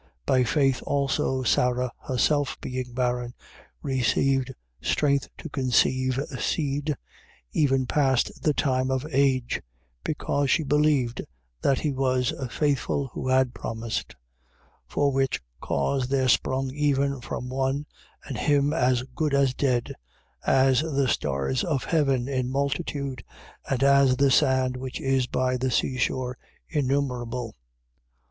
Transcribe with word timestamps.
11:11. 0.01 0.07
By 0.25 0.43
faith 0.43 0.81
also 0.87 1.43
Sara 1.43 1.91
herself, 1.99 2.59
being 2.59 2.91
barren, 2.95 3.35
received 3.83 4.51
strength 4.81 5.29
to 5.37 5.47
conceive 5.47 6.19
seed, 6.39 6.95
even 7.51 7.85
past 7.85 8.31
the 8.41 8.55
time 8.55 8.89
of 8.89 9.05
age: 9.11 9.61
because 10.03 10.49
she 10.49 10.63
believed 10.63 11.21
that 11.61 11.81
he 11.81 11.91
was 11.91 12.33
faithful 12.49 13.11
who 13.13 13.27
had 13.27 13.53
promised, 13.53 14.15
11:12. 14.87 14.87
For 14.87 15.11
which 15.11 15.39
cause 15.61 16.07
there 16.07 16.27
sprung 16.29 16.71
even 16.71 17.21
from 17.21 17.47
one 17.49 17.85
(and 18.25 18.39
him 18.39 18.73
as 18.73 19.03
good 19.13 19.35
as 19.35 19.53
dead) 19.53 19.93
as 20.43 20.79
the 20.81 21.07
stars 21.07 21.63
of 21.63 21.83
heaven 21.83 22.27
in 22.27 22.49
multitude 22.49 23.23
and 23.69 23.83
as 23.83 24.17
the 24.17 24.31
sand 24.31 24.77
which 24.77 24.99
is 24.99 25.27
by 25.27 25.57
the 25.57 25.69
sea 25.69 25.95
shore 25.99 26.39
innumerable. 26.67 27.53